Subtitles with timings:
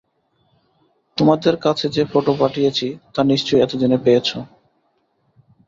[1.17, 4.29] তোমাদের কাছে যে ফটো পাঠিয়েছি, তা নিশ্চয়ই এতদিনে পেয়েছ।